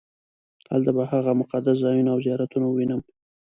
[0.71, 3.01] هلته به هغه مقدس ځایونه او زیارتونه ووینم.